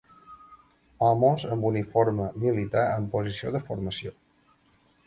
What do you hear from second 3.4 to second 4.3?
de formació.